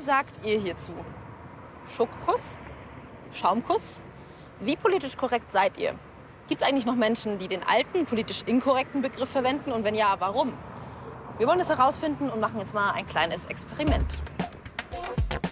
[0.00, 0.92] sagt ihr hierzu?
[1.86, 2.56] Schokokuss?
[3.32, 4.04] Schaumkuss?
[4.60, 5.94] Wie politisch korrekt seid ihr?
[6.48, 9.72] Gibt es eigentlich noch Menschen, die den alten, politisch inkorrekten Begriff verwenden?
[9.72, 10.52] Und wenn ja, warum?
[11.38, 14.16] Wir wollen das herausfinden und machen jetzt mal ein kleines Experiment.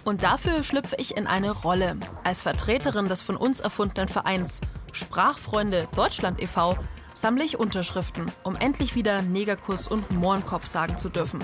[0.03, 1.97] Und dafür schlüpfe ich in eine Rolle.
[2.23, 6.77] Als Vertreterin des von uns erfundenen Vereins Sprachfreunde Deutschland e.V.
[7.13, 11.39] sammle ich Unterschriften, um endlich wieder Negerkuss und Mohrenkopf sagen zu dürfen.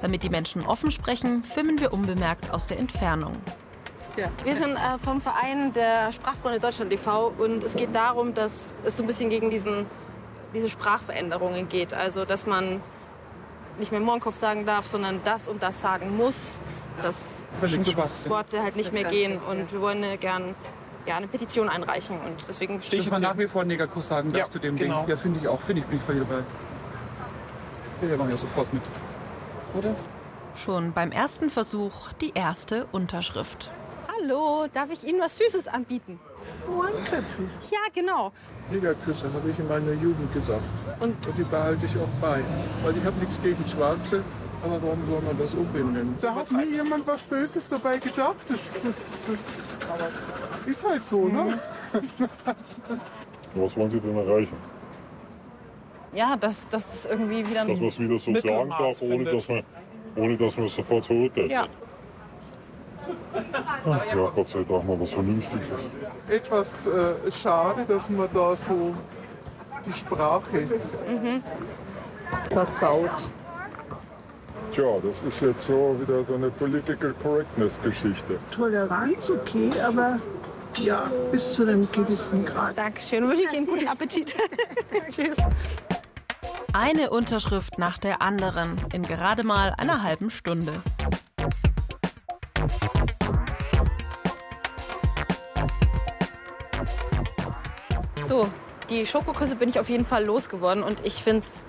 [0.00, 3.36] Damit die Menschen offen sprechen, filmen wir unbemerkt aus der Entfernung.
[4.16, 4.30] Ja.
[4.44, 7.32] Wir sind äh, vom Verein der Sprachfreunde Deutschland e.V.
[7.38, 9.86] und es geht darum, dass es so ein bisschen gegen diesen,
[10.54, 11.94] diese Sprachveränderungen geht.
[11.94, 12.80] Also, dass man
[13.78, 16.60] nicht mehr Mohrenkopf sagen darf, sondern das und das sagen muss.
[17.00, 17.44] Dass
[18.28, 19.38] Worte halt nicht mehr gehen.
[19.38, 20.56] Und wir wollen gern
[21.06, 22.18] ja, eine Petition einreichen.
[22.20, 25.00] Und deswegen stehe ich mal nach wie vor Negerkuss sagen darf ja, zu dem genau.
[25.02, 25.10] Ding.
[25.10, 25.60] Ja, finde ich auch.
[25.60, 26.42] Finde ich, bin ich voll dabei.
[28.02, 28.82] Ja, machen wir sofort mit.
[29.74, 29.94] Oder?
[30.54, 33.70] Schon beim ersten Versuch die erste Unterschrift.
[34.08, 36.18] Hallo, darf ich Ihnen was Süßes anbieten?
[36.68, 37.42] Ohrenköpfe.
[37.70, 38.32] Ja, genau.
[38.70, 40.64] Negerküsse habe ich in meiner Jugend gesagt.
[41.00, 41.26] Und?
[41.26, 42.42] Und die behalte ich auch bei.
[42.82, 44.22] Weil ich habe nichts gegen Schwarze,
[44.62, 46.16] aber warum soll man das umbinden?
[46.20, 48.36] Da hat nie jemand was Böses dabei gedacht.
[48.48, 49.78] Das, das, das
[50.66, 51.58] ist halt so, ne?
[53.54, 54.56] was wollen Sie denn erreichen?
[56.12, 59.24] Ja, dass, dass das irgendwie wieder ein Dass man es wieder so sagen darf, ohne
[59.24, 59.62] dass, man,
[60.16, 61.48] ohne dass man es sofort zurückgeht.
[61.50, 61.66] Ja.
[63.86, 65.68] Ach ja, Gott sei Dank mal was Vernünftiges.
[66.28, 68.94] Etwas äh, schade, dass man da so
[69.86, 71.42] die Sprache mhm.
[72.50, 73.28] versaut.
[74.72, 78.38] Tja, das ist jetzt so wieder so eine Political Correctness-Geschichte.
[78.50, 80.18] Toleranz okay, aber
[80.76, 82.76] ja, bis zu einem gewissen Grad.
[82.76, 83.26] Dankeschön.
[83.26, 84.36] Wünsche ich Ihnen guten Appetit.
[85.10, 85.36] Tschüss.
[86.74, 90.82] Eine Unterschrift nach der anderen in gerade mal einer halben Stunde.
[98.26, 98.50] So,
[98.90, 101.64] die Schokoküsse bin ich auf jeden Fall losgeworden und ich finde es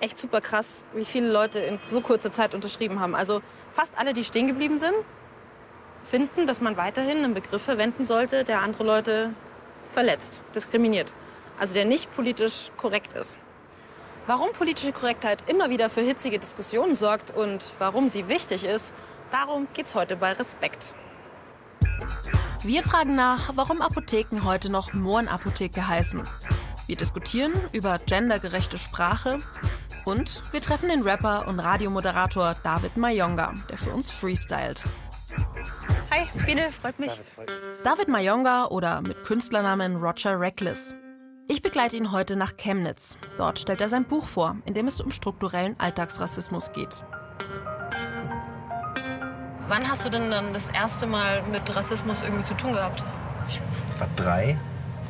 [0.00, 3.14] echt super krass, wie viele Leute in so kurzer Zeit unterschrieben haben.
[3.14, 3.42] Also
[3.72, 4.94] fast alle, die stehen geblieben sind,
[6.02, 9.30] finden, dass man weiterhin einen Begriff verwenden sollte, der andere Leute
[9.92, 11.12] verletzt, diskriminiert.
[11.60, 13.38] Also der nicht politisch korrekt ist.
[14.30, 18.94] Warum politische Korrektheit immer wieder für hitzige Diskussionen sorgt und warum sie wichtig ist,
[19.32, 20.94] darum geht es heute bei Respekt.
[22.62, 26.22] Wir fragen nach, warum Apotheken heute noch Mohrenapotheke heißen.
[26.86, 29.40] Wir diskutieren über gendergerechte Sprache
[30.04, 34.84] und wir treffen den Rapper und Radiomoderator David Mayonga, der für uns freestylt.
[36.12, 37.10] Hi, Biene, freut mich.
[37.10, 37.58] David, freut mich.
[37.82, 40.94] David Mayonga oder mit Künstlernamen Roger Reckless.
[41.52, 43.16] Ich begleite ihn heute nach Chemnitz.
[43.36, 47.02] Dort stellt er sein Buch vor, in dem es um strukturellen Alltagsrassismus geht.
[49.66, 53.04] Wann hast du denn dann das erste Mal mit Rassismus irgendwie zu tun gehabt?
[53.48, 53.60] Ich
[53.98, 54.56] war drei,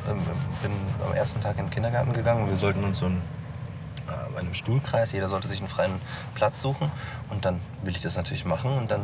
[0.09, 0.19] ähm,
[0.63, 0.71] bin
[1.05, 2.47] am ersten Tag in den Kindergarten gegangen.
[2.49, 6.01] Wir sollten uns so in äh, einem Stuhlkreis, jeder sollte sich einen freien
[6.33, 6.89] Platz suchen.
[7.29, 8.75] Und dann will ich das natürlich machen.
[8.79, 9.03] Und dann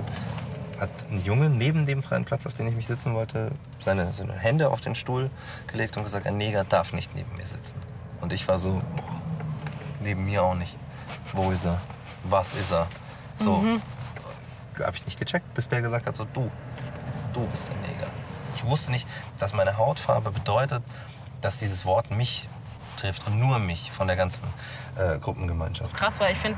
[0.80, 4.34] hat ein Junge neben dem freien Platz, auf dem ich mich sitzen wollte, seine, seine
[4.34, 5.30] Hände auf den Stuhl
[5.68, 7.76] gelegt und gesagt, ein Neger darf nicht neben mir sitzen.
[8.22, 8.82] Und ich war so,
[10.02, 10.76] neben mir auch nicht.
[11.34, 11.82] Wo ist er?
[12.24, 12.88] Was ist er?
[13.40, 13.82] So, mhm
[14.86, 16.52] habe ich nicht gecheckt, bis der gesagt hat, so du,
[17.34, 18.08] du bist der Neger.
[18.56, 20.84] Ich wusste nicht, dass meine Hautfarbe bedeutet,
[21.42, 22.50] dass dieses Wort mich
[22.98, 24.44] trifft und nur mich von der ganzen
[24.98, 25.96] äh, Gruppengemeinschaft.
[25.96, 26.58] Krass, weil ich finde,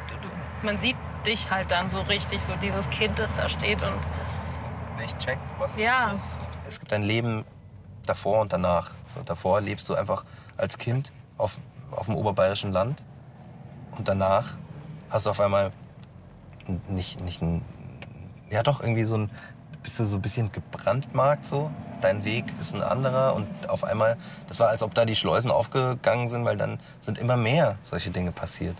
[0.63, 3.93] man sieht dich halt dann so richtig, so dieses Kind, das da steht und
[4.99, 6.13] nicht checkt, was, ja.
[6.13, 6.39] ist.
[6.67, 7.45] Es gibt ein Leben
[8.05, 8.91] davor und danach.
[9.05, 10.25] So, davor lebst du einfach
[10.57, 11.59] als Kind auf,
[11.91, 13.03] auf dem oberbayerischen Land
[13.97, 14.57] und danach
[15.09, 15.71] hast du auf einmal
[16.87, 17.63] nicht, nicht ein
[18.49, 19.29] ja doch irgendwie so ein,
[19.83, 21.71] bist du so ein bisschen gebrandmarkt so.
[22.01, 25.51] Dein Weg ist ein anderer und auf einmal, das war als ob da die Schleusen
[25.51, 28.75] aufgegangen sind, weil dann sind immer mehr solche Dinge passiert.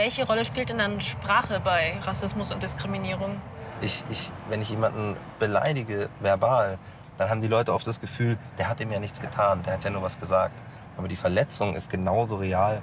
[0.00, 3.38] Welche Rolle spielt denn dann Sprache bei Rassismus und Diskriminierung?
[3.82, 6.78] Ich, ich, wenn ich jemanden beleidige, verbal,
[7.18, 9.84] dann haben die Leute oft das Gefühl, der hat ihm ja nichts getan, der hat
[9.84, 10.54] ja nur was gesagt.
[10.96, 12.80] Aber die Verletzung ist genauso real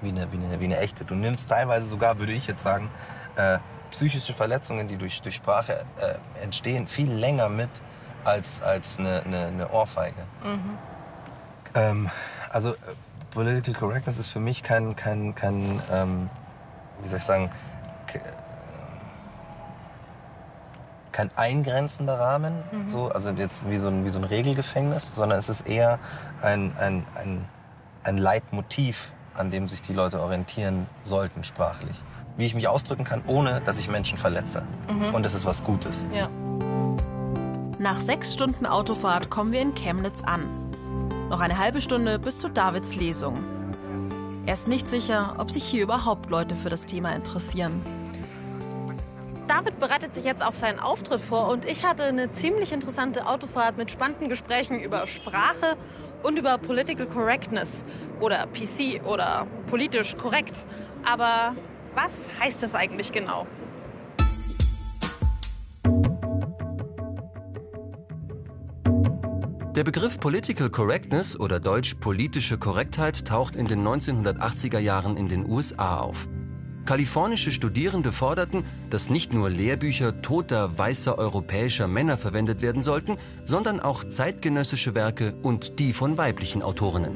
[0.00, 1.04] wie eine, wie eine, wie eine echte.
[1.04, 2.88] Du nimmst teilweise sogar, würde ich jetzt sagen,
[3.34, 3.58] äh,
[3.90, 7.70] psychische Verletzungen, die durch, durch Sprache äh, entstehen, viel länger mit
[8.24, 10.22] als, als eine, eine, eine Ohrfeige.
[10.44, 10.78] Mhm.
[11.74, 12.10] Ähm,
[12.52, 12.76] also äh,
[13.30, 16.30] Political Correctness ist für mich kein, kein, kein ähm,
[17.02, 17.50] wie soll ich sagen,
[18.12, 18.18] äh,
[21.12, 22.88] kein eingrenzender Rahmen, mhm.
[22.88, 25.98] so, also jetzt wie so, ein, wie so ein Regelgefängnis, sondern es ist eher
[26.42, 27.44] ein, ein, ein,
[28.04, 32.02] ein Leitmotiv, an dem sich die Leute orientieren sollten sprachlich
[32.38, 34.62] wie ich mich ausdrücken kann, ohne dass ich Menschen verletze.
[34.88, 35.14] Mhm.
[35.14, 36.06] Und das ist was Gutes.
[36.14, 36.30] Ja.
[37.78, 40.67] Nach sechs Stunden Autofahrt kommen wir in Chemnitz an.
[41.28, 43.44] Noch eine halbe Stunde bis zu Davids Lesung.
[44.46, 47.82] Er ist nicht sicher, ob sich hier überhaupt Leute für das Thema interessieren.
[49.46, 53.76] David bereitet sich jetzt auf seinen Auftritt vor und ich hatte eine ziemlich interessante Autofahrt
[53.76, 55.76] mit spannenden Gesprächen über Sprache
[56.22, 57.84] und über Political Correctness
[58.20, 60.64] oder PC oder politisch korrekt.
[61.04, 61.54] Aber
[61.94, 63.46] was heißt das eigentlich genau?
[69.78, 75.48] Der Begriff Political Correctness oder deutsch politische Korrektheit taucht in den 1980er Jahren in den
[75.48, 76.26] USA auf.
[76.84, 83.78] Kalifornische Studierende forderten, dass nicht nur Lehrbücher toter weißer europäischer Männer verwendet werden sollten, sondern
[83.78, 87.14] auch zeitgenössische Werke und die von weiblichen Autorinnen.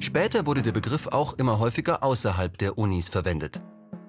[0.00, 3.62] Später wurde der Begriff auch immer häufiger außerhalb der Unis verwendet.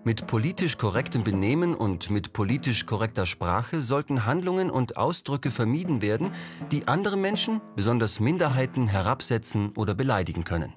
[0.06, 6.32] Mit politisch korrektem Benehmen und mit politisch korrekter Sprache sollten Handlungen und Ausdrücke vermieden werden,
[6.74, 10.74] die andere Menschen, besonders Minderheiten, herabsetzen oder beleidigen können.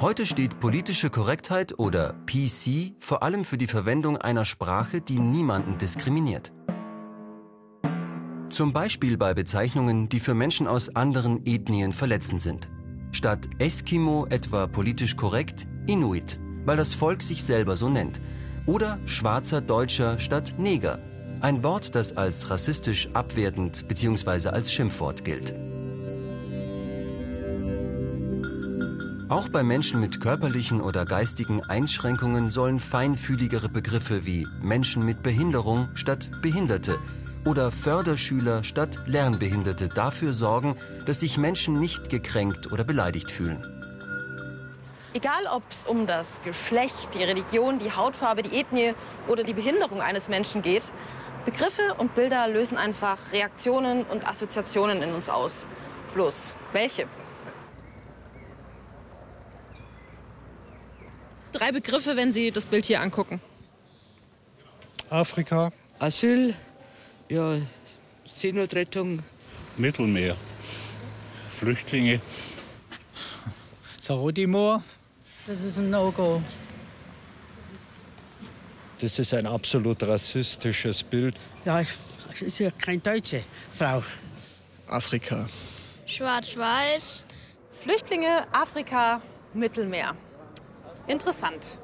[0.00, 5.78] Heute steht politische Korrektheit oder PC vor allem für die Verwendung einer Sprache, die niemanden
[5.78, 6.52] diskriminiert.
[8.50, 12.68] Zum Beispiel bei Bezeichnungen, die für Menschen aus anderen Ethnien verletzend sind.
[13.12, 18.20] Statt Eskimo etwa politisch korrekt Inuit, weil das Volk sich selber so nennt.
[18.66, 20.98] Oder schwarzer Deutscher statt Neger,
[21.40, 24.48] ein Wort, das als rassistisch abwertend bzw.
[24.48, 25.54] als Schimpfwort gilt.
[29.28, 35.88] Auch bei Menschen mit körperlichen oder geistigen Einschränkungen sollen feinfühligere Begriffe wie Menschen mit Behinderung
[35.94, 36.98] statt Behinderte
[37.44, 43.77] oder Förderschüler statt Lernbehinderte dafür sorgen, dass sich Menschen nicht gekränkt oder beleidigt fühlen.
[45.18, 48.94] Egal, ob es um das Geschlecht, die Religion, die Hautfarbe, die Ethnie
[49.26, 50.92] oder die Behinderung eines Menschen geht,
[51.44, 55.66] Begriffe und Bilder lösen einfach Reaktionen und Assoziationen in uns aus.
[56.14, 57.08] Bloß welche?
[61.50, 63.40] Drei Begriffe, wenn Sie das Bild hier angucken.
[65.10, 65.72] Afrika.
[65.98, 66.54] Asyl,
[67.28, 67.56] ja,
[68.24, 69.24] Seenotrettung.
[69.76, 70.36] Mittelmeer.
[71.58, 72.20] Flüchtlinge.
[74.00, 74.84] Sarodimor.
[75.48, 76.42] Das ist ein No-Go.
[79.00, 81.34] Das ist ein absolut rassistisches Bild.
[81.64, 81.80] Ja,
[82.30, 84.02] es ist ja keine deutsche Frau.
[84.88, 85.46] Afrika.
[86.04, 87.24] Schwarz-Weiß.
[87.70, 89.22] Flüchtlinge, Afrika,
[89.54, 90.14] Mittelmeer.
[91.06, 91.78] Interessant.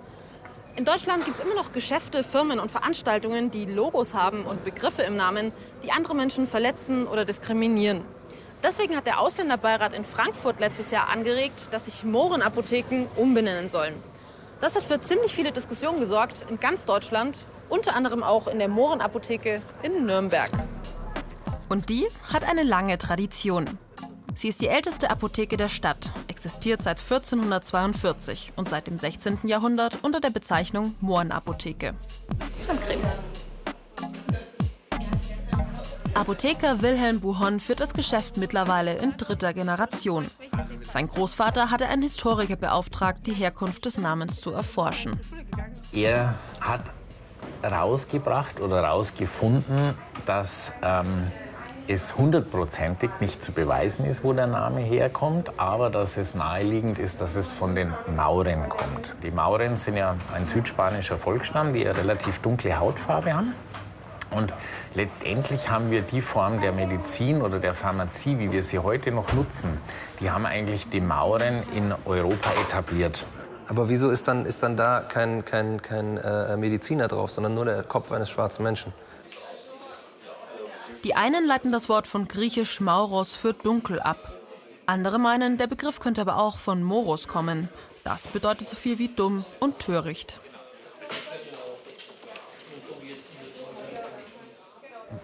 [0.77, 5.03] In Deutschland gibt es immer noch Geschäfte, Firmen und Veranstaltungen, die Logos haben und Begriffe
[5.03, 5.53] im Namen,
[5.83, 8.05] die andere Menschen verletzen oder diskriminieren.
[8.65, 13.95] Deswegen hat der Ausländerbeirat in Frankfurt letztes Jahr angeregt, dass sich Mohrenapotheken umbenennen sollen.
[14.63, 18.69] Das hat für ziemlich viele Diskussionen gesorgt in ganz Deutschland, unter anderem auch in der
[18.69, 20.51] Mohrenapotheke in Nürnberg.
[21.69, 23.79] Und die hat eine lange Tradition.
[24.35, 29.41] Sie ist die älteste Apotheke der Stadt, existiert seit 1442 und seit dem 16.
[29.45, 31.95] Jahrhundert unter der Bezeichnung Mohrenapotheke.
[36.15, 40.25] Apotheker Wilhelm Buhon führt das Geschäft mittlerweile in dritter Generation.
[40.83, 45.19] Sein Großvater hatte einen Historiker beauftragt, die Herkunft des Namens zu erforschen.
[45.93, 46.85] Er hat
[47.65, 49.94] rausgebracht oder rausgefunden,
[50.25, 51.31] dass ähm,
[51.87, 57.21] es hundertprozentig nicht zu beweisen ist, wo der Name herkommt, aber dass es naheliegend ist,
[57.21, 59.15] dass es von den Mauren kommt.
[59.23, 63.55] Die Mauren sind ja ein südspanischer Volksstamm, die eine relativ dunkle Hautfarbe haben.
[64.34, 64.53] Und
[64.94, 69.32] letztendlich haben wir die Form der Medizin oder der Pharmazie, wie wir sie heute noch
[69.32, 69.79] nutzen,
[70.20, 73.24] die haben eigentlich die Mauren in Europa etabliert.
[73.69, 77.64] Aber wieso ist dann, ist dann da kein, kein, kein äh, Mediziner drauf, sondern nur
[77.64, 78.93] der Kopf eines schwarzen Menschen?
[81.03, 84.32] Die einen leiten das Wort von griechisch Mauros für dunkel ab.
[84.86, 87.69] Andere meinen, der Begriff könnte aber auch von Moros kommen.
[88.05, 90.41] Das bedeutet so viel wie dumm und töricht.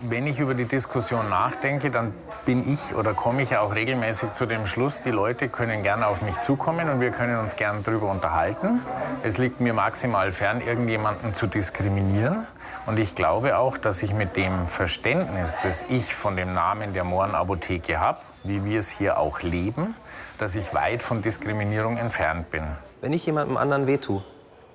[0.02, 4.46] Wenn ich über die Diskussion nachdenke, dann bin ich oder komme ich auch regelmäßig zu
[4.46, 8.10] dem Schluss, die Leute können gerne auf mich zukommen und wir können uns gerne darüber
[8.10, 8.82] unterhalten.
[9.22, 12.46] Es liegt mir maximal fern, irgendjemanden zu diskriminieren.
[12.86, 17.04] Und ich glaube auch, dass ich mit dem Verständnis, das ich von dem Namen der
[17.04, 19.94] Mohrenapotheke habe, wie wir es hier auch leben,
[20.38, 22.64] dass ich weit von Diskriminierung entfernt bin.
[23.00, 24.22] Wenn ich jemandem anderen wehtue,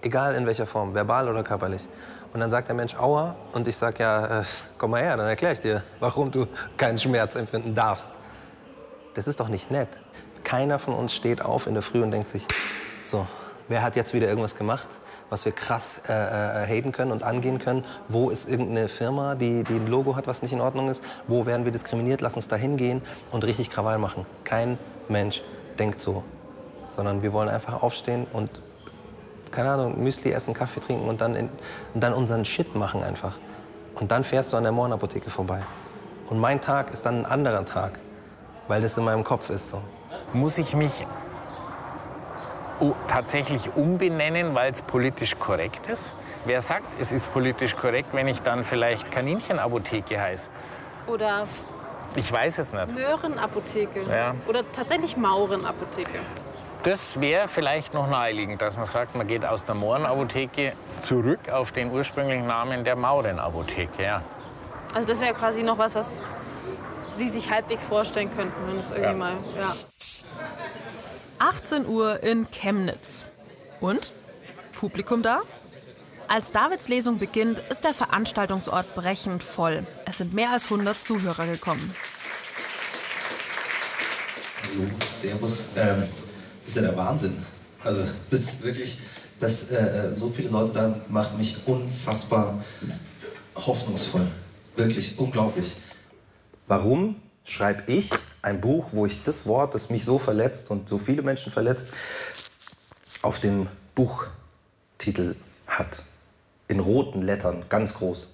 [0.02, 1.88] egal in welcher Form, verbal oder körperlich,
[2.36, 4.44] und dann sagt der Mensch Aua und ich sage ja, äh,
[4.78, 8.12] komm mal her, dann erkläre ich dir, warum du keinen Schmerz empfinden darfst.
[9.14, 9.88] Das ist doch nicht nett.
[10.44, 12.46] Keiner von uns steht auf in der Früh und denkt sich,
[13.06, 13.26] so,
[13.70, 14.88] wer hat jetzt wieder irgendwas gemacht?
[15.30, 17.84] was wir krass äh, äh, haten können und angehen können.
[18.10, 21.04] Wo ist irgendeine Firma, die, die ein Logo hat, was nicht in Ordnung ist?
[21.28, 22.22] Wo werden wir diskriminiert?
[22.22, 23.02] Lass uns da hingehen
[23.32, 24.28] und richtig Krawall machen.
[24.44, 24.78] Kein
[25.10, 25.42] Mensch
[25.80, 26.24] denkt so,
[26.96, 28.52] sondern wir wollen einfach aufstehen und
[29.56, 31.50] keine Ahnung, Müsli essen, Kaffee trinken und dann, in,
[31.94, 33.34] und dann unseren Shit machen einfach.
[33.96, 35.62] Und dann fährst du an der Mohrenapotheke vorbei.
[36.30, 38.00] Und mein Tag ist dann ein anderer Tag,
[38.68, 39.82] weil das in meinem Kopf ist so.
[40.34, 40.92] Muss ich mich
[43.08, 46.14] tatsächlich umbenennen, weil es politisch korrekt ist?
[46.44, 50.50] Wer sagt, es ist politisch korrekt, wenn ich dann vielleicht Kaninchenapotheke heiße?
[51.08, 51.48] Oder
[52.16, 52.94] ich weiß es nicht.
[52.94, 54.04] Möhrenapotheke.
[54.04, 54.36] Ja.
[54.48, 56.20] Oder tatsächlich Maurenapotheke.
[56.86, 60.74] Das wäre vielleicht noch naheliegend, dass man sagt, man geht aus der Mohrenapotheke
[61.04, 64.04] zurück auf den ursprünglichen Namen der Maurenapotheke.
[64.04, 64.22] Ja.
[64.94, 66.12] Also das wäre quasi noch was, was
[67.18, 69.14] Sie sich halbwegs vorstellen könnten, wenn es irgendwie ja.
[69.16, 69.34] mal.
[69.58, 69.74] Ja.
[71.40, 73.26] 18 Uhr in Chemnitz.
[73.80, 74.12] Und?
[74.76, 75.42] Publikum da?
[76.28, 79.88] Als Davids Lesung beginnt, ist der Veranstaltungsort brechend voll.
[80.06, 81.96] Es sind mehr als 100 Zuhörer gekommen.
[84.62, 85.68] Hallo, Servus.
[85.76, 86.10] Ähm,
[86.66, 87.46] ist ja der Wahnsinn.
[87.84, 89.00] Also das wirklich,
[89.40, 92.64] dass äh, so viele Leute da sind, macht mich unfassbar
[93.56, 94.28] hoffnungsvoll.
[94.76, 95.76] Wirklich unglaublich.
[96.68, 98.10] Warum schreibe ich
[98.42, 101.90] ein Buch, wo ich das Wort, das mich so verletzt und so viele Menschen verletzt,
[103.22, 105.36] auf dem Buchtitel
[105.68, 106.02] hat?
[106.68, 108.28] In roten Lettern, ganz groß.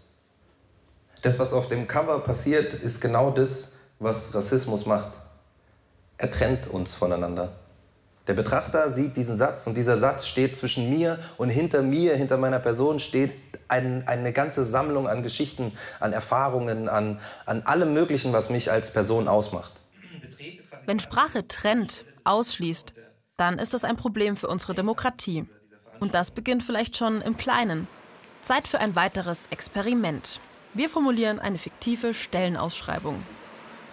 [1.21, 5.11] Das, was auf dem Cover passiert, ist genau das, was Rassismus macht.
[6.17, 7.51] Er trennt uns voneinander.
[8.31, 12.37] Der Betrachter sieht diesen Satz und dieser Satz steht zwischen mir und hinter mir, hinter
[12.37, 13.33] meiner Person steht
[13.67, 18.93] ein, eine ganze Sammlung an Geschichten, an Erfahrungen, an, an allem Möglichen, was mich als
[18.93, 19.73] Person ausmacht.
[20.85, 22.93] Wenn Sprache trennt, ausschließt,
[23.35, 25.45] dann ist das ein Problem für unsere Demokratie.
[25.99, 27.89] Und das beginnt vielleicht schon im Kleinen.
[28.43, 30.39] Zeit für ein weiteres Experiment.
[30.73, 33.25] Wir formulieren eine fiktive Stellenausschreibung.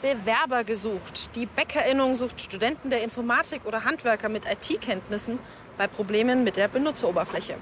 [0.00, 1.34] Bewerber gesucht.
[1.34, 5.38] Die Bäckerinnung sucht Studenten der Informatik oder Handwerker mit IT-Kenntnissen
[5.76, 7.56] bei Problemen mit der Benutzeroberfläche.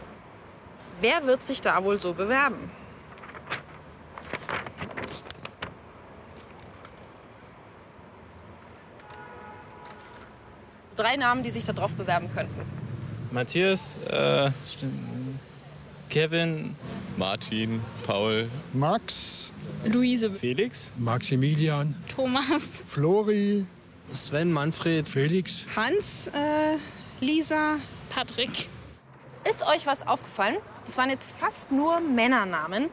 [1.01, 2.71] Wer wird sich da wohl so bewerben?
[10.95, 12.61] Drei Namen, die sich darauf bewerben könnten.
[13.31, 14.51] Matthias, äh,
[16.09, 16.77] Kevin,
[17.17, 19.53] Martin, Paul, Max,
[19.85, 23.67] Luise, Felix, Maximilian, Thomas, Flori,
[24.13, 26.79] Sven, Manfred, Felix, Hans, äh,
[27.21, 28.69] Lisa, Patrick.
[29.49, 30.57] Ist euch was aufgefallen?
[30.85, 32.91] Das waren jetzt fast nur Männernamen.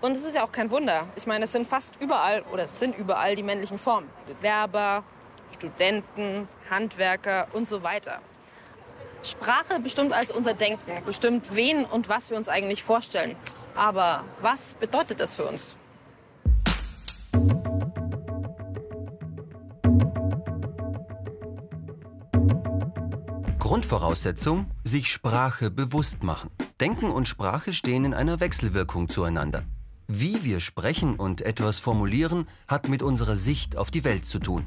[0.00, 1.06] Und es ist ja auch kein Wunder.
[1.14, 4.08] Ich meine, es sind fast überall, oder es sind überall die männlichen Formen.
[4.26, 5.04] Bewerber,
[5.54, 8.20] Studenten, Handwerker und so weiter.
[9.22, 13.36] Sprache bestimmt also unser Denken, bestimmt wen und was wir uns eigentlich vorstellen.
[13.74, 15.76] Aber was bedeutet das für uns?
[23.58, 26.50] Grundvoraussetzung, sich Sprache bewusst machen.
[26.80, 29.62] Denken und Sprache stehen in einer Wechselwirkung zueinander.
[30.08, 34.66] Wie wir sprechen und etwas formulieren, hat mit unserer Sicht auf die Welt zu tun.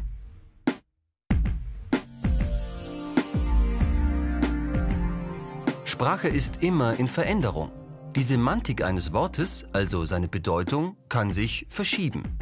[5.95, 7.71] Sprache ist immer in Veränderung.
[8.17, 12.37] Die Semantik eines Wortes, also seine Bedeutung, kann sich verschieben.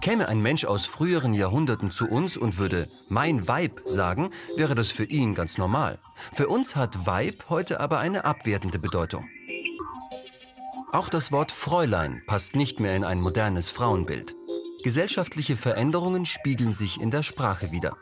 [0.00, 4.92] Käme ein Mensch aus früheren Jahrhunderten zu uns und würde mein Weib sagen, wäre das
[4.92, 5.98] für ihn ganz normal.
[6.34, 9.28] Für uns hat Weib heute aber eine abwertende Bedeutung.
[10.92, 14.36] Auch das Wort Fräulein passt nicht mehr in ein modernes Frauenbild.
[14.84, 17.96] Gesellschaftliche Veränderungen spiegeln sich in der Sprache wider.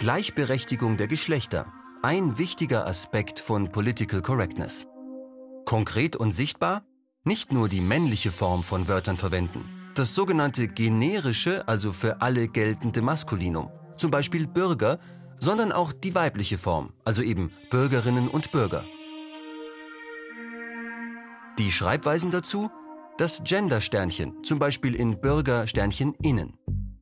[0.00, 1.70] Gleichberechtigung der Geschlechter.
[2.02, 4.86] Ein wichtiger Aspekt von Political Correctness.
[5.66, 6.84] Konkret und sichtbar?
[7.22, 9.62] Nicht nur die männliche Form von Wörtern verwenden.
[9.94, 15.00] Das sogenannte generische, also für alle geltende Maskulinum, zum Beispiel Bürger,
[15.38, 18.86] sondern auch die weibliche Form, also eben Bürgerinnen und Bürger.
[21.58, 22.70] Die Schreibweisen dazu?
[23.18, 26.54] Das Gender-Sternchen, zum Beispiel in Bürger-Sternchen innen.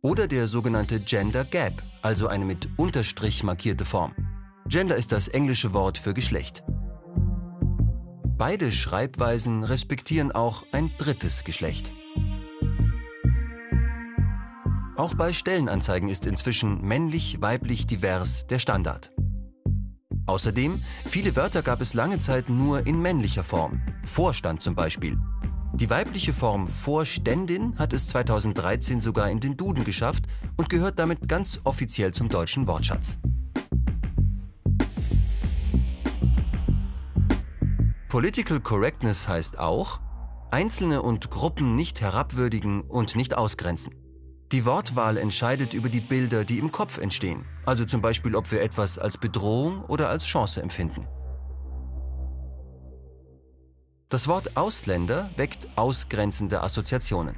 [0.09, 4.15] Oder der sogenannte Gender Gap, also eine mit Unterstrich markierte Form.
[4.67, 6.65] Gender ist das englische Wort für Geschlecht.
[8.39, 11.93] Beide Schreibweisen respektieren auch ein drittes Geschlecht.
[14.97, 19.11] Auch bei Stellenanzeigen ist inzwischen männlich-weiblich divers der Standard.
[20.25, 23.83] Außerdem, viele Wörter gab es lange Zeit nur in männlicher Form.
[24.07, 25.19] Vorstand zum Beispiel.
[25.79, 30.25] Die weibliche Form Vorständin hat es 2013 sogar in den Duden geschafft
[30.57, 33.17] und gehört damit ganz offiziell zum deutschen Wortschatz.
[38.09, 40.01] Political Correctness heißt auch,
[40.51, 43.95] Einzelne und Gruppen nicht herabwürdigen und nicht ausgrenzen.
[44.51, 48.63] Die Wortwahl entscheidet über die Bilder, die im Kopf entstehen, also zum Beispiel, ob wir
[48.63, 51.07] etwas als Bedrohung oder als Chance empfinden.
[54.09, 57.37] Das Wort Ausländer weckt ausgrenzende Assoziationen.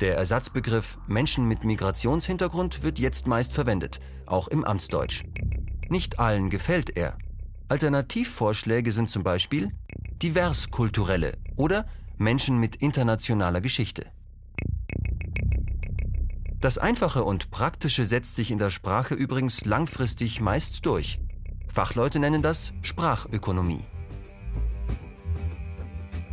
[0.00, 5.22] Der Ersatzbegriff Menschen mit Migrationshintergrund wird jetzt meist verwendet, auch im Amtsdeutsch.
[5.88, 7.16] Nicht allen gefällt er.
[7.68, 9.70] Alternativvorschläge sind zum Beispiel
[10.20, 11.86] diverskulturelle oder
[12.18, 14.06] Menschen mit internationaler Geschichte.
[16.60, 21.20] Das Einfache und Praktische setzt sich in der Sprache übrigens langfristig meist durch.
[21.68, 23.84] Fachleute nennen das Sprachökonomie.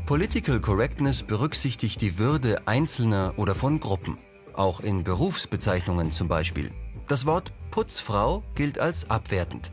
[0.10, 4.18] Political Correctness berücksichtigt die Würde Einzelner oder von Gruppen,
[4.54, 6.72] auch in Berufsbezeichnungen zum Beispiel.
[7.08, 9.72] Das Wort Putzfrau gilt als abwertend,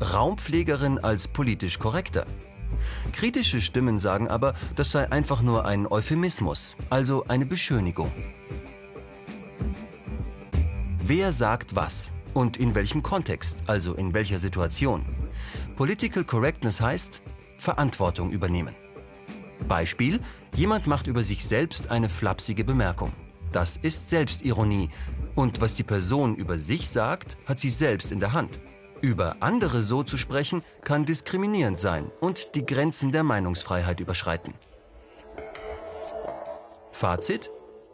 [0.00, 2.24] Raumpflegerin als politisch korrekter
[3.12, 8.12] Kritische Stimmen sagen aber, das sei einfach nur ein Euphemismus, also eine Beschönigung.
[11.02, 15.04] Wer sagt was und in welchem Kontext, also in welcher Situation?
[15.76, 17.20] Political Correctness heißt
[17.58, 18.76] Verantwortung übernehmen.
[19.66, 20.20] Beispiel,
[20.54, 23.12] jemand macht über sich selbst eine flapsige Bemerkung.
[23.52, 24.90] Das ist Selbstironie.
[25.34, 28.58] Und was die Person über sich sagt, hat sie selbst in der Hand.
[29.00, 34.54] Über andere so zu sprechen, kann diskriminierend sein und die Grenzen der Meinungsfreiheit überschreiten.
[36.92, 37.50] Fazit?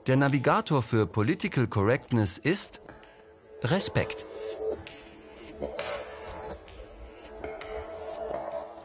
[0.06, 2.80] Der Navigator für Political Correctness ist
[3.62, 4.26] Respekt.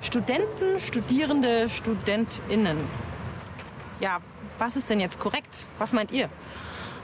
[0.01, 2.77] Studenten, Studierende, Studentinnen.
[4.00, 4.20] Ja,
[4.58, 5.68] was ist denn jetzt korrekt?
[5.77, 6.29] Was meint ihr?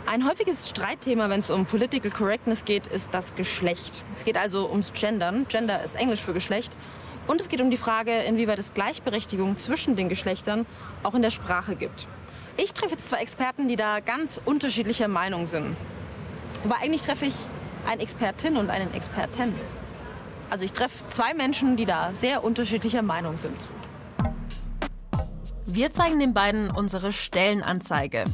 [0.06, 4.06] Ein häufiges Streitthema, wenn es um Political Correctness geht, ist das Geschlecht.
[4.14, 5.46] Es geht also ums Gendern.
[5.50, 6.78] Gender ist Englisch für Geschlecht.
[7.28, 10.66] Und es geht um die Frage, inwieweit es Gleichberechtigung zwischen den Geschlechtern
[11.04, 12.08] auch in der Sprache gibt.
[12.56, 15.76] Ich treffe jetzt zwei Experten, die da ganz unterschiedlicher Meinung sind.
[16.64, 17.36] Aber eigentlich treffe ich
[17.86, 19.54] eine Expertin und einen Experten.
[20.50, 23.58] Also ich treffe zwei Menschen, die da sehr unterschiedlicher Meinung sind.
[25.66, 28.26] Wir zeigen den beiden unsere Stellenanzeige.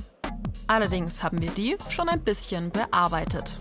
[0.68, 3.60] Allerdings haben wir die schon ein bisschen bearbeitet.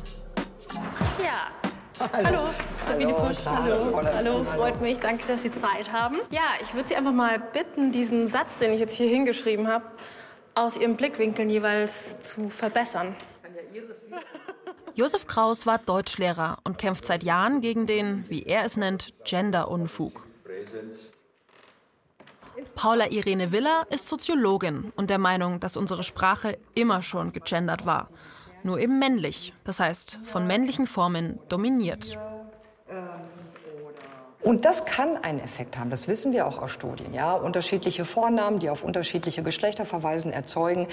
[1.22, 2.06] Ja.
[2.12, 2.48] Hallo, Hallo
[2.86, 3.46] Sabine Pusch.
[3.46, 3.96] Hallo.
[3.96, 4.08] Hallo.
[4.14, 4.98] Hallo, freut mich.
[4.98, 6.16] Danke, dass Sie Zeit haben.
[6.30, 9.84] Ja, ich würde Sie einfach mal bitten, diesen Satz, den ich jetzt hier hingeschrieben habe,
[10.54, 13.14] aus Ihren Blickwinkeln jeweils zu verbessern.
[14.94, 20.26] Josef Kraus war Deutschlehrer und kämpft seit Jahren gegen den, wie er es nennt, Gender-Unfug.
[22.74, 28.11] Paula Irene Willer ist Soziologin und der Meinung, dass unsere Sprache immer schon gegendert war.
[28.62, 32.18] Nur eben männlich, das heißt von männlichen Formen dominiert.
[34.42, 37.12] Und das kann einen Effekt haben, das wissen wir auch aus Studien.
[37.12, 40.88] Ja, unterschiedliche Vornamen, die auf unterschiedliche Geschlechter verweisen, erzeugen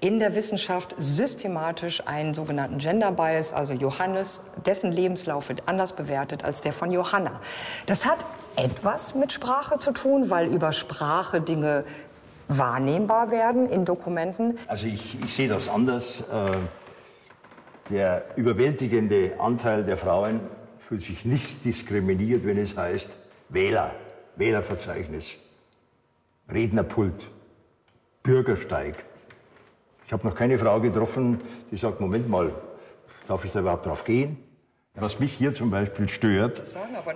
[0.00, 3.52] in der Wissenschaft systematisch einen sogenannten Gender Bias.
[3.52, 7.40] Also Johannes, dessen Lebenslauf wird anders bewertet als der von Johanna.
[7.86, 8.18] Das hat
[8.54, 11.84] etwas mit Sprache zu tun, weil über Sprache Dinge
[12.46, 14.58] wahrnehmbar werden in Dokumenten.
[14.68, 16.20] Also ich, ich sehe das anders.
[16.20, 16.52] Äh,
[17.90, 20.40] der überwältigende Anteil der Frauen
[20.92, 23.08] fühlt sich nicht diskriminiert, wenn es heißt
[23.48, 23.94] Wähler,
[24.36, 25.36] Wählerverzeichnis,
[26.50, 27.30] Rednerpult,
[28.22, 29.02] Bürgersteig.
[30.04, 32.52] Ich habe noch keine Frau getroffen, die sagt, Moment mal,
[33.26, 34.36] darf ich da überhaupt drauf gehen?
[34.94, 36.62] Was mich hier zum Beispiel stört,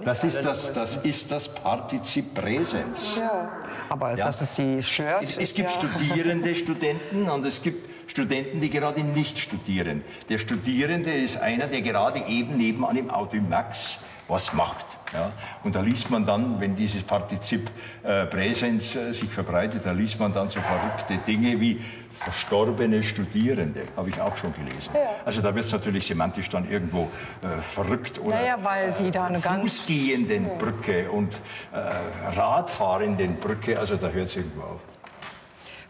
[0.03, 3.19] das ist das, das ist das Partizip Präsens.
[3.19, 3.61] Ja,
[3.91, 4.25] aber ja.
[4.25, 5.23] dass es sie stört.
[5.23, 5.81] Es, es gibt ja.
[5.81, 10.03] Studierende, Studenten und es gibt Studenten, die gerade nicht studieren.
[10.29, 14.87] Der Studierende ist einer, der gerade eben nebenan im Auto im Max was macht.
[15.13, 15.33] Ja?
[15.63, 17.71] Und da liest man dann, wenn dieses Partizip
[18.03, 21.81] äh, Präsens äh, sich verbreitet, da liest man dann so verrückte Dinge wie
[22.19, 24.91] verstorbene Studierende, habe ich auch schon gelesen.
[24.95, 25.01] Ja.
[25.25, 27.03] Also da wird es natürlich semantisch dann irgendwo
[27.43, 30.59] äh, verrückt oder naja, weil sie da eine Fußgehenden ganz...
[30.59, 31.35] Brücke und
[31.73, 34.81] äh, Radfahrenden Brücke, also da hört es irgendwo auf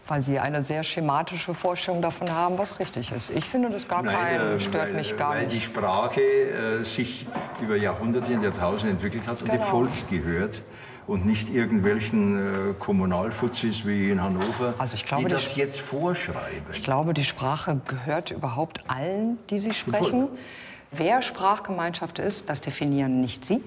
[0.07, 3.31] weil Sie eine sehr schematische Vorstellung davon haben, was richtig ist.
[3.31, 5.53] Ich finde das gar kein, äh, stört weil, mich gar weil nicht.
[5.53, 7.27] Weil die Sprache äh, sich
[7.61, 9.67] über Jahrhunderte und Jahrtausende entwickelt hat und dem genau.
[9.67, 10.63] Volk gehört
[11.07, 15.81] und nicht irgendwelchen äh, Kommunalfuzis wie in Hannover, also ich glaube, die das die, jetzt
[15.81, 16.67] vorschreiben.
[16.73, 20.29] Ich glaube, die Sprache gehört überhaupt allen, die sie sprechen.
[20.91, 23.63] Wer Sprachgemeinschaft ist, das definieren nicht Sie,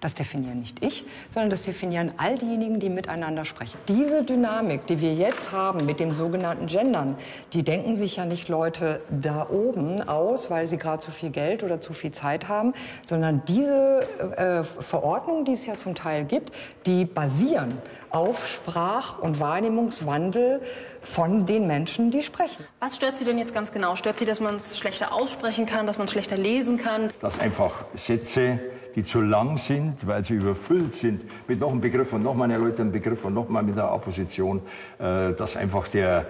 [0.00, 3.78] Das definieren nicht ich, sondern das definieren all diejenigen, die miteinander sprechen.
[3.88, 7.16] Diese Dynamik, die wir jetzt haben mit dem sogenannten Gendern,
[7.52, 11.62] die denken sich ja nicht Leute da oben aus, weil sie gerade zu viel Geld
[11.62, 12.74] oder zu viel Zeit haben,
[13.06, 16.54] sondern diese äh, Verordnungen, die es ja zum Teil gibt,
[16.86, 17.78] die basieren
[18.10, 20.60] auf Sprach- und Wahrnehmungswandel
[21.00, 22.64] von den Menschen, die sprechen.
[22.80, 23.96] Was stört Sie denn jetzt ganz genau?
[23.96, 27.10] Stört Sie, dass man es schlechter aussprechen kann, dass man es schlechter lesen kann?
[27.20, 28.60] Dass einfach Sätze
[28.94, 32.44] die zu lang sind, weil sie überfüllt sind mit noch einem Begriff und noch mal
[32.44, 34.62] einer erläuternden Begriff und noch mal mit einer Apposition,
[34.98, 36.26] äh, dass einfach der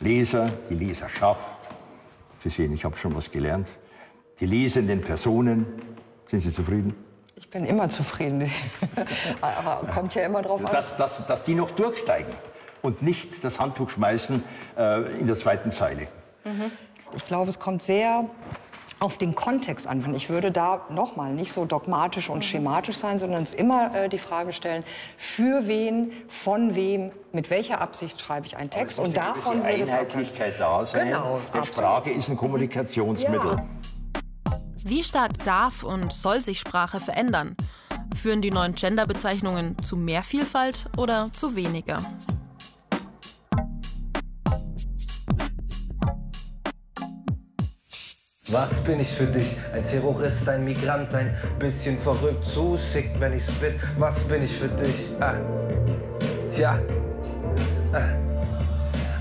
[0.00, 1.70] Leser, die Leserschaft,
[2.38, 3.70] Sie sehen, ich habe schon was gelernt,
[4.40, 5.66] die lesenden Personen,
[6.26, 6.94] sind Sie zufrieden?
[7.36, 8.50] Ich bin immer zufrieden,
[9.42, 10.72] aber kommt ja immer drauf an.
[10.72, 12.32] Dass, dass, dass die noch durchsteigen
[12.80, 14.42] und nicht das Handtuch schmeißen
[14.78, 16.08] äh, in der zweiten Zeile.
[16.44, 16.70] Mhm.
[17.14, 18.24] Ich glaube, es kommt sehr
[19.00, 20.14] auf den Kontext an.
[20.14, 24.18] Ich würde da nochmal nicht so dogmatisch und schematisch sein, sondern es immer äh, die
[24.18, 24.84] Frage stellen,
[25.16, 28.98] für wen, von wem, mit welcher Absicht schreibe ich einen Text.
[28.98, 31.08] Und davon würde es Einheitlichkeit da sein.
[31.08, 33.56] Genau, Denn Sprache ist ein Kommunikationsmittel.
[33.56, 33.66] Ja.
[34.84, 37.56] Wie stark darf und soll sich Sprache verändern?
[38.14, 42.04] Führen die neuen Genderbezeichnungen zu mehr Vielfalt oder zu weniger?
[48.52, 49.56] Was bin ich für dich?
[49.72, 53.80] Ein Terrorist, ein Migrant, ein bisschen verrückt, zu sick, wenn ich's bin.
[53.96, 55.06] Was bin ich für dich?
[55.20, 55.34] Ah.
[56.52, 56.80] Tja.
[57.92, 57.98] Ah.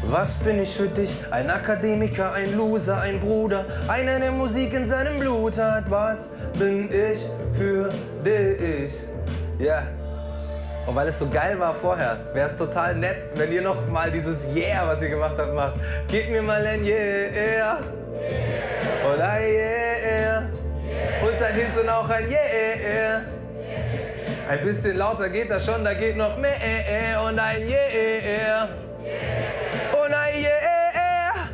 [0.08, 1.16] Was bin ich für dich?
[1.30, 5.92] Ein Akademiker, ein Loser, ein Bruder, einer, der Musik in seinem Blut hat.
[5.92, 7.20] Was bin ich
[7.54, 7.94] für
[8.26, 8.92] dich?
[9.60, 9.84] Ja.
[10.88, 14.10] Und weil es so geil war vorher, wäre es total nett, wenn ihr noch mal
[14.10, 15.76] dieses Yeah, was ihr gemacht habt, macht.
[16.08, 17.78] Gebt mir mal ein Yeah.
[19.12, 20.50] Und ein Yeah.
[21.24, 23.26] Und da hinten auch ein Yeah.
[24.48, 27.22] Ein bisschen lauter geht das schon, da geht noch mehr.
[27.24, 28.70] Und ein Yeah.
[29.94, 31.50] Und ein Yeah.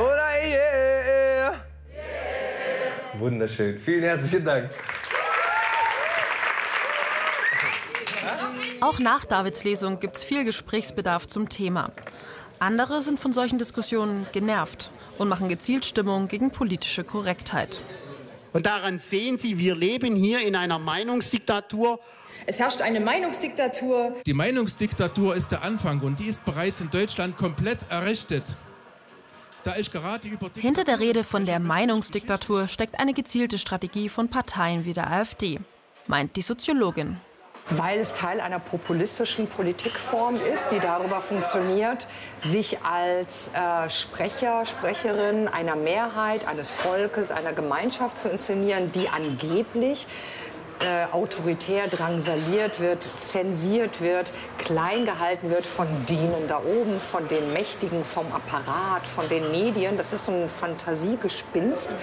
[0.00, 1.52] Und ein Yeah.
[3.18, 3.78] Wunderschön.
[3.78, 4.70] Vielen herzlichen Dank.
[8.80, 11.92] Auch nach Davids Lesung gibt es viel Gesprächsbedarf zum Thema.
[12.62, 17.82] Andere sind von solchen Diskussionen genervt und machen gezielt Stimmung gegen politische Korrektheit.
[18.52, 21.98] Und daran sehen Sie, wir leben hier in einer Meinungsdiktatur.
[22.46, 24.14] Es herrscht eine Meinungsdiktatur.
[24.24, 28.56] Die Meinungsdiktatur ist der Anfang und die ist bereits in Deutschland komplett errichtet.
[30.54, 35.58] Hinter der Rede von der Meinungsdiktatur steckt eine gezielte Strategie von Parteien wie der AfD,
[36.06, 37.16] meint die Soziologin
[37.70, 42.06] weil es Teil einer populistischen Politikform ist, die darüber funktioniert,
[42.38, 50.06] sich als äh, Sprecher, Sprecherin einer Mehrheit, eines Volkes, einer Gemeinschaft zu inszenieren, die angeblich
[50.80, 57.52] äh, autoritär drangsaliert wird, zensiert wird, klein gehalten wird von denen da oben, von den
[57.52, 59.96] Mächtigen, vom Apparat, von den Medien.
[59.96, 61.94] Das ist so ein Fantasiegespinst.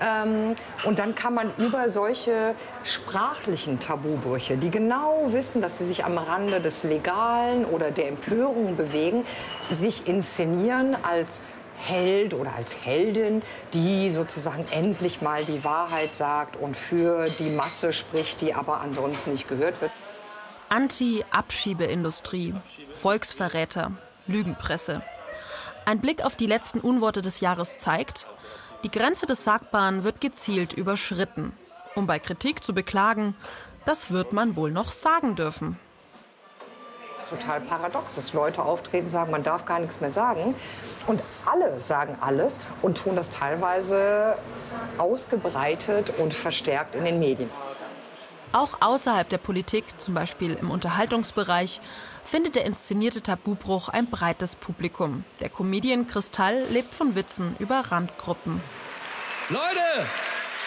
[0.00, 6.04] Ähm, und dann kann man über solche sprachlichen Tabubrüche, die genau wissen, dass sie sich
[6.04, 9.24] am Rande des Legalen oder der Empörung bewegen,
[9.70, 11.42] sich inszenieren als
[11.84, 13.42] Held oder als Heldin,
[13.72, 19.32] die sozusagen endlich mal die Wahrheit sagt und für die Masse spricht, die aber ansonsten
[19.32, 19.92] nicht gehört wird.
[20.70, 22.54] Anti-Abschiebeindustrie,
[22.92, 23.92] Volksverräter,
[24.26, 25.02] Lügenpresse.
[25.84, 28.26] Ein Blick auf die letzten Unworte des Jahres zeigt,
[28.82, 31.52] die Grenze des Sagbaren wird gezielt überschritten.
[31.94, 33.36] Um bei Kritik zu beklagen,
[33.84, 35.78] das wird man wohl noch sagen dürfen
[37.28, 40.54] total paradox, dass Leute auftreten, sagen, man darf gar nichts mehr sagen.
[41.06, 44.36] Und alle sagen alles und tun das teilweise
[44.98, 47.50] ausgebreitet und verstärkt in den Medien.
[48.52, 51.80] Auch außerhalb der Politik, zum Beispiel im Unterhaltungsbereich,
[52.24, 55.24] findet der inszenierte Tabubruch ein breites Publikum.
[55.40, 58.60] Der Comedian Kristall lebt von Witzen über Randgruppen.
[59.48, 60.06] Leute,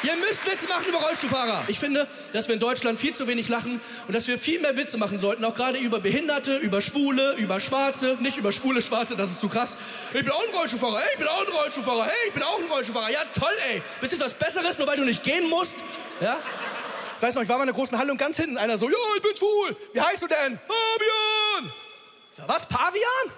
[0.03, 1.63] Ihr müsst Witze machen über Rollstuhlfahrer.
[1.67, 4.77] Ich finde, dass wir in Deutschland viel zu wenig lachen und dass wir viel mehr
[4.77, 9.15] Witze machen sollten, auch gerade über Behinderte, über Schwule, über Schwarze, nicht über schwule Schwarze,
[9.15, 9.75] das ist zu krass.
[10.13, 12.59] Ich bin auch ein Rollstuhlfahrer, hey, ich bin auch ein Rollstuhlfahrer, hey, ich bin auch
[12.59, 13.09] ein Rollstuhlfahrer.
[13.09, 13.81] Ja, toll, ey.
[13.99, 15.75] Bist du was Besseres, nur weil du nicht gehen musst?
[16.21, 16.37] Ja?
[17.17, 18.87] Ich weiß noch, ich war mal in einer großen Halle und ganz hinten einer so,
[18.89, 19.75] ja, ich bin schwul.
[19.93, 20.59] Wie heißt du denn?
[20.59, 21.73] Fabian.
[22.33, 23.31] So, was, Pavian?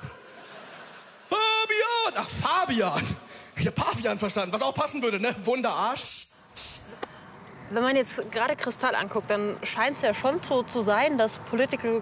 [1.30, 2.14] Fabian.
[2.16, 3.18] Ach, Fabian.
[3.56, 5.34] Ich hab Pavian verstanden, was auch passen würde, ne?
[5.44, 6.29] Wunderarsch.
[7.72, 11.38] Wenn man jetzt gerade Kristall anguckt, dann scheint es ja schon so zu sein, dass
[11.40, 12.02] Political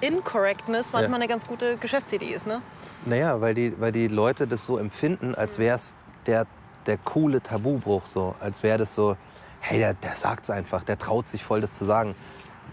[0.00, 1.24] Incorrectness manchmal ja.
[1.24, 2.62] eine ganz gute Geschäftsidee ist, ne?
[3.04, 5.94] Naja, weil die, weil die Leute das so empfinden, als wäre es
[6.26, 6.46] der,
[6.86, 8.34] der coole Tabubruch, so.
[8.40, 9.16] Als wäre das so,
[9.60, 12.14] hey, der, der sagt es einfach, der traut sich voll, das zu sagen.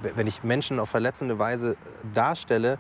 [0.02, 1.76] Wenn ich Menschen auf verletzende Weise
[2.14, 2.80] darstelle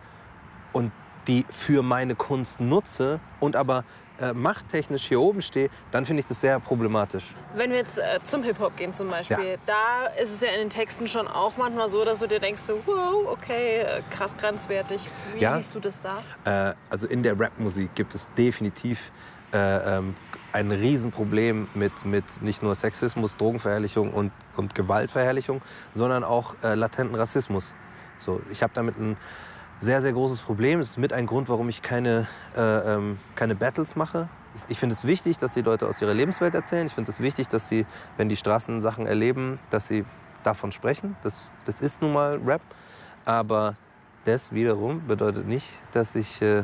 [0.73, 0.91] und
[1.27, 3.83] die für meine Kunst nutze und aber
[4.21, 7.25] äh, machttechnisch hier oben stehe, dann finde ich das sehr problematisch.
[7.55, 9.57] Wenn wir jetzt äh, zum Hip-Hop gehen zum Beispiel, ja.
[9.65, 12.61] da ist es ja in den Texten schon auch manchmal so, dass du dir denkst,
[12.61, 15.05] so, wow, okay, äh, krass grenzwertig.
[15.35, 15.57] Wie ja.
[15.57, 16.19] siehst du das da?
[16.45, 19.11] Äh, also in der Rap-Musik gibt es definitiv
[19.53, 20.15] äh, ähm,
[20.51, 25.61] ein Riesenproblem mit, mit nicht nur Sexismus, Drogenverherrlichung und, und Gewaltverherrlichung,
[25.95, 27.73] sondern auch äh, latenten Rassismus.
[28.17, 29.17] So, ich habe damit ein
[29.79, 30.79] sehr, sehr großes Problem.
[30.79, 34.29] Es ist mit ein Grund, warum ich keine, äh, ähm, keine Battles mache.
[34.67, 36.87] Ich finde es wichtig, dass die Leute aus ihrer Lebenswelt erzählen.
[36.87, 37.85] Ich finde es wichtig, dass sie,
[38.17, 40.05] wenn die Straßen Sachen erleben, dass sie
[40.43, 41.15] davon sprechen.
[41.23, 42.61] Das, das ist nun mal Rap.
[43.25, 43.75] Aber
[44.25, 46.63] das wiederum bedeutet nicht, dass ich äh,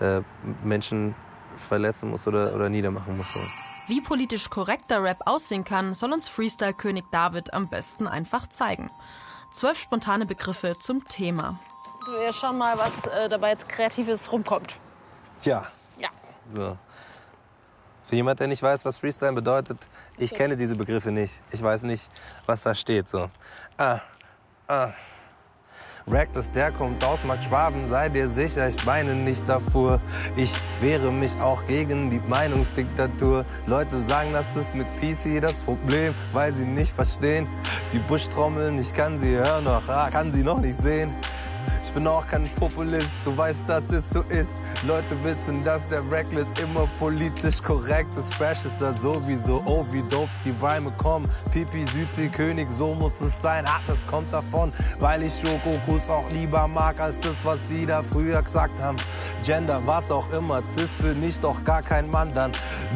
[0.00, 0.22] äh,
[0.64, 1.14] Menschen
[1.56, 3.28] verletzen muss oder, oder niedermachen muss.
[3.86, 8.88] Wie politisch korrekter Rap aussehen kann, soll uns Freestyle-König David am besten einfach zeigen.
[9.52, 11.58] Zwölf spontane Begriffe zum Thema.
[12.06, 14.74] Wir schauen mal, was äh, dabei jetzt Kreatives rumkommt.
[15.42, 15.66] Tja.
[15.98, 16.08] Ja.
[16.52, 16.76] So.
[18.04, 21.42] Für jemand, der nicht weiß, was Freestyle bedeutet, ich kenne diese Begriffe nicht.
[21.52, 22.10] Ich weiß nicht,
[22.46, 23.08] was da steht.
[23.08, 23.28] So.
[23.76, 24.00] Ah,
[24.66, 24.92] ah.
[26.08, 30.00] Reckless, der kommt aus Mark Schwaben, sei dir sicher, ich weine nicht davor.
[30.34, 33.44] Ich wehre mich auch gegen die Meinungsdiktatur.
[33.66, 37.46] Leute sagen, das ist mit PC das Problem, weil sie nicht verstehen.
[37.92, 41.14] Die Buschtrommeln, ich kann sie hören, doch kann sie noch nicht sehen.
[41.82, 44.50] Ich bin auch kein Populist, du weißt, dass es so ist.
[44.86, 48.32] Leute wissen, dass der Reckless immer politisch korrekt ist.
[48.34, 51.28] Fresh ist er sowieso, oh wie dope die Reime kommen.
[51.52, 53.64] Pipi, Südseekönig, so muss es sein.
[53.66, 58.02] Ach, das kommt davon, weil ich Schokokuss auch lieber mag, als das, was die da
[58.02, 58.96] früher gesagt haben.
[59.42, 62.52] Gender, was auch immer, Cis bin ich doch gar kein Mann, dann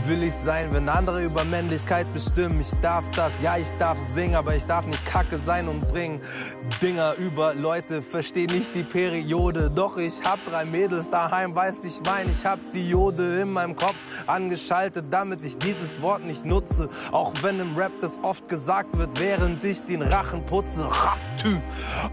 [0.06, 2.60] will ich sein, wenn andere über Männlichkeit bestimmen.
[2.60, 6.22] Ich darf das, ja, ich darf singen, aber ich darf nicht kacke sein und bringen
[6.80, 9.70] Dinger über Leute, versteh nicht die Periode.
[9.70, 13.52] Doch ich hab drei Mädels daheim, weiß weißt, ich mein, ich hab die Jode in
[13.52, 16.88] meinem Kopf angeschaltet, damit ich dieses Wort nicht nutze.
[17.12, 20.84] Auch wenn im Rap das oft gesagt wird, während ich den Rachen putze.
[20.84, 21.58] Raptü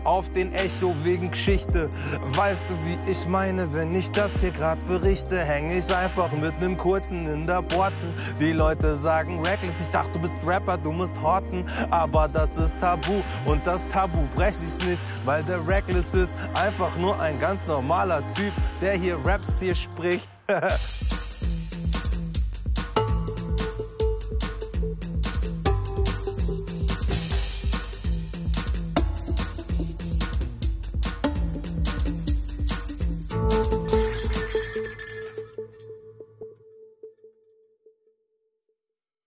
[0.03, 1.89] auf den Echo wegen Geschichte.
[2.35, 6.59] Weißt du, wie ich meine, wenn ich das hier grad berichte, häng ich einfach mit
[6.59, 8.11] nem kurzen in der Borzen.
[8.39, 11.65] Die Leute sagen Reckless, ich dachte, du bist Rapper, du musst horzen.
[11.89, 16.95] Aber das ist Tabu und das Tabu brech ich nicht, weil der Reckless ist einfach
[16.97, 20.27] nur ein ganz normaler Typ, der hier Jonas hier spricht.